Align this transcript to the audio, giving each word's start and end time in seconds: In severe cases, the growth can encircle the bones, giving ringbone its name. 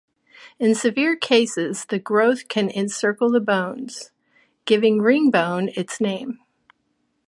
In 0.57 0.73
severe 0.73 1.15
cases, 1.15 1.85
the 1.85 1.99
growth 1.99 2.47
can 2.47 2.71
encircle 2.71 3.29
the 3.29 3.39
bones, 3.39 4.09
giving 4.65 4.97
ringbone 4.99 5.69
its 5.75 6.01
name. 6.01 6.39